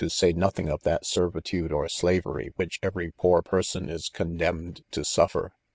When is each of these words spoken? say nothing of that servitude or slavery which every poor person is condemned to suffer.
say 0.09 0.33
nothing 0.33 0.67
of 0.67 0.81
that 0.81 1.05
servitude 1.05 1.71
or 1.71 1.87
slavery 1.87 2.51
which 2.55 2.79
every 2.81 3.11
poor 3.11 3.43
person 3.43 3.87
is 3.87 4.09
condemned 4.09 4.81
to 4.89 5.05
suffer. 5.05 5.51